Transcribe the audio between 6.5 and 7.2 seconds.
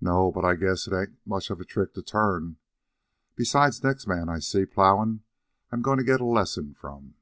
from."